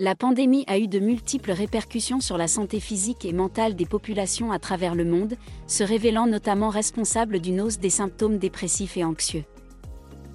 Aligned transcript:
La 0.00 0.16
pandémie 0.16 0.64
a 0.66 0.76
eu 0.76 0.88
de 0.88 0.98
multiples 0.98 1.52
répercussions 1.52 2.18
sur 2.18 2.36
la 2.36 2.48
santé 2.48 2.80
physique 2.80 3.24
et 3.24 3.32
mentale 3.32 3.76
des 3.76 3.86
populations 3.86 4.50
à 4.50 4.58
travers 4.58 4.96
le 4.96 5.04
monde, 5.04 5.36
se 5.68 5.84
révélant 5.84 6.26
notamment 6.26 6.68
responsable 6.68 7.38
d'une 7.38 7.60
hausse 7.60 7.78
des 7.78 7.90
symptômes 7.90 8.38
dépressifs 8.38 8.96
et 8.96 9.04
anxieux. 9.04 9.44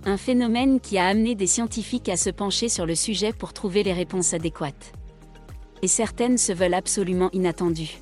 Un 0.06 0.16
phénomène 0.16 0.80
qui 0.80 0.98
a 0.98 1.08
amené 1.08 1.36
des 1.36 1.46
scientifiques 1.46 2.08
à 2.08 2.16
se 2.16 2.30
pencher 2.30 2.70
sur 2.70 2.86
le 2.86 2.96
sujet 2.96 3.34
pour 3.34 3.52
trouver 3.52 3.84
les 3.84 3.92
réponses 3.92 4.34
adéquates. 4.34 4.94
Et 5.82 5.90
certaines 5.90 6.38
se 6.38 6.54
veulent 6.54 6.74
absolument 6.74 7.30
inattendues. 7.34 8.00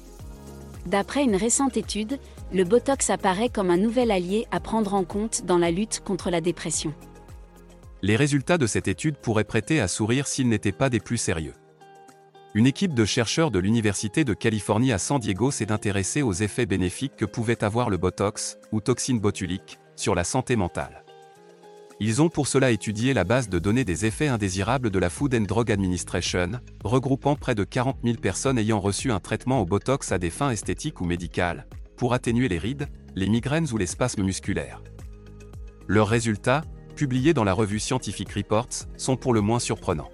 D'après 0.86 1.24
une 1.24 1.36
récente 1.36 1.76
étude, 1.76 2.20
le 2.54 2.66
Botox 2.66 3.10
apparaît 3.10 3.50
comme 3.50 3.72
un 3.72 3.78
nouvel 3.78 4.12
allié 4.12 4.46
à 4.52 4.60
prendre 4.60 4.94
en 4.94 5.04
compte 5.04 5.44
dans 5.44 5.58
la 5.58 5.72
lutte 5.72 6.04
contre 6.06 6.30
la 6.30 6.40
dépression. 6.40 6.94
Les 8.04 8.16
résultats 8.16 8.60
de 8.60 8.68
cette 8.68 8.88
étude 8.88 9.18
pourraient 9.18 9.44
prêter 9.44 9.80
à 9.80 9.88
sourire 9.88 10.28
s'ils 10.28 10.50
n'étaient 10.50 10.72
pas 10.72 10.90
des 10.90 11.00
plus 11.00 11.18
sérieux. 11.18 11.56
Une 12.54 12.68
équipe 12.68 12.94
de 12.94 13.06
chercheurs 13.06 13.50
de 13.50 13.60
l'Université 13.60 14.24
de 14.24 14.34
Californie 14.34 14.92
à 14.92 15.00
San 15.00 15.20
Diego 15.20 15.50
s'est 15.50 15.72
intéressée 15.72 16.22
aux 16.22 16.34
effets 16.34 16.66
bénéfiques 16.68 17.16
que 17.16 17.26
pouvait 17.26 17.64
avoir 17.64 17.90
le 17.90 17.98
Botox, 17.98 18.58
ou 18.72 18.82
toxine 18.82 19.20
botulique, 19.20 19.80
sur 19.96 20.14
la 20.14 20.24
santé 20.24 20.56
mentale. 20.56 21.04
Ils 22.00 22.22
ont 22.22 22.30
pour 22.30 22.48
cela 22.48 22.70
étudié 22.70 23.16
la 23.16 23.24
base 23.24 23.50
de 23.50 23.58
données 23.58 23.84
des 23.84 24.06
effets 24.06 24.28
indésirables 24.28 24.92
de 24.92 25.00
la 25.00 25.10
Food 25.10 25.34
and 25.34 25.42
Drug 25.42 25.72
Administration, 25.72 26.52
regroupant 26.84 27.36
près 27.36 27.56
de 27.56 27.64
40 27.64 27.98
000 28.04 28.18
personnes 28.18 28.60
ayant 28.60 28.80
reçu 28.80 29.12
un 29.12 29.20
traitement 29.20 29.62
au 29.62 29.66
Botox 29.66 30.12
à 30.12 30.20
des 30.20 30.30
fins 30.30 30.52
esthétiques 30.52 31.02
ou 31.02 31.06
médicales, 31.06 31.66
pour 31.96 32.14
atténuer 32.14 32.48
les 32.48 32.60
rides, 32.60 32.88
les 33.16 33.28
migraines 33.28 33.68
ou 33.72 33.78
les 33.78 33.88
spasmes 33.88 34.22
musculaires. 34.22 34.84
Leurs 35.88 36.08
résultats, 36.08 36.62
publiés 36.98 37.34
dans 37.34 37.46
la 37.46 37.54
revue 37.54 37.80
Scientific 37.80 38.34
Reports, 38.34 38.88
sont 38.98 39.16
pour 39.16 39.34
le 39.34 39.40
moins 39.40 39.60
surprenants. 39.60 40.10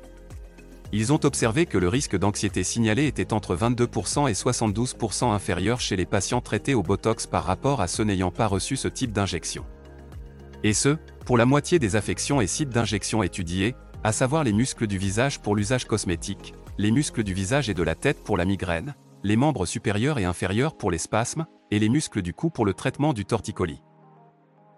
Ils 0.92 1.12
ont 1.12 1.20
observé 1.24 1.66
que 1.66 1.80
le 1.80 1.88
risque 1.88 2.16
d'anxiété 2.16 2.64
signalé 2.64 3.08
était 3.08 3.34
entre 3.34 3.56
22% 3.56 4.30
et 4.30 4.34
72% 4.34 5.32
inférieur 5.32 5.80
chez 5.80 5.96
les 5.96 6.06
patients 6.06 6.42
traités 6.42 6.76
au 6.76 6.84
Botox 6.84 7.26
par 7.26 7.46
rapport 7.46 7.82
à 7.82 7.88
ceux 7.88 8.04
n'ayant 8.04 8.30
pas 8.30 8.46
reçu 8.46 8.76
ce 8.76 8.88
type 8.88 9.12
d'injection. 9.12 9.66
Et 10.64 10.74
ce, 10.74 10.98
pour 11.26 11.40
la 11.40 11.48
moitié 11.48 11.80
des 11.80 11.96
affections 11.96 12.42
et 12.42 12.48
sites 12.48 12.70
d'injection 12.70 13.24
étudiés, 13.24 13.74
à 14.04 14.12
savoir 14.12 14.44
les 14.44 14.54
muscles 14.54 14.86
du 14.86 15.00
visage 15.00 15.40
pour 15.40 15.56
l'usage 15.56 15.86
cosmétique, 15.86 16.54
les 16.78 16.92
muscles 16.92 17.24
du 17.24 17.34
visage 17.34 17.70
et 17.70 17.74
de 17.74 17.84
la 17.84 17.96
tête 17.96 18.24
pour 18.24 18.38
la 18.38 18.46
migraine, 18.46 18.94
les 19.24 19.36
membres 19.36 19.66
supérieurs 19.66 20.20
et 20.20 20.26
inférieurs 20.26 20.78
pour 20.78 20.92
les 20.92 21.00
spasmes, 21.00 21.46
et 21.72 21.80
les 21.80 21.90
muscles 21.90 22.22
du 22.22 22.36
cou 22.36 22.52
pour 22.52 22.66
le 22.66 22.74
traitement 22.76 23.14
du 23.14 23.26
torticolis. 23.26 23.82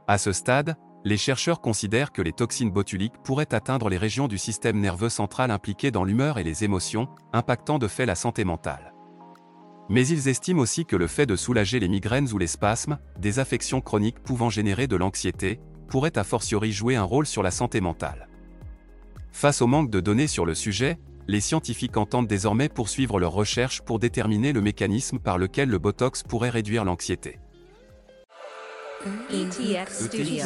À 0.08 0.18
ce 0.18 0.32
stade, 0.32 0.78
les 1.06 1.18
chercheurs 1.18 1.62
considèrent 1.62 2.12
que 2.12 2.24
les 2.24 2.34
toxines 2.34 2.72
botuliques 2.72 3.22
pourraient 3.24 3.54
atteindre 3.54 3.90
les 3.90 3.98
régions 3.98 4.28
du 4.28 4.40
système 4.40 4.80
nerveux 4.80 5.10
central 5.10 5.52
impliquées 5.52 5.92
dans 5.92 6.04
l'humeur 6.04 6.40
et 6.40 6.44
les 6.44 6.64
émotions, 6.64 7.08
impactant 7.32 7.78
de 7.78 7.88
fait 7.88 8.08
la 8.08 8.16
santé 8.16 8.44
mentale. 8.44 8.92
Mais 9.88 10.08
ils 10.08 10.28
estiment 10.28 10.62
aussi 10.62 10.84
que 10.84 10.96
le 10.96 11.06
fait 11.06 11.28
de 11.28 11.36
soulager 11.36 11.80
les 11.80 11.88
migraines 11.88 12.34
ou 12.34 12.40
les 12.40 12.48
spasmes, 12.48 12.98
des 13.20 13.38
affections 13.38 13.82
chroniques 13.82 14.20
pouvant 14.20 14.50
générer 14.50 14.88
de 14.88 14.96
l'anxiété, 14.96 15.60
pourrait 15.88 16.18
a 16.18 16.24
fortiori 16.24 16.72
jouer 16.72 16.96
un 16.96 17.04
rôle 17.04 17.28
sur 17.28 17.44
la 17.44 17.52
santé 17.52 17.82
mentale. 17.82 18.28
Face 19.32 19.62
au 19.62 19.68
manque 19.68 19.92
de 19.92 20.00
données 20.00 20.26
sur 20.26 20.48
le 20.48 20.56
sujet, 20.56 20.98
les 21.28 21.40
scientifiques 21.40 21.98
entendent 21.98 22.28
désormais 22.28 22.70
poursuivre 22.70 23.20
leurs 23.20 23.32
recherches 23.32 23.82
pour 23.82 24.00
déterminer 24.00 24.54
le 24.54 24.62
mécanisme 24.62 25.20
par 25.20 25.38
lequel 25.38 25.70
le 25.70 25.78
Botox 25.78 26.24
pourrait 26.24 26.50
réduire 26.50 26.84
l'anxiété. 26.84 27.38
ETX 29.30 30.08
Studio. 30.08 30.46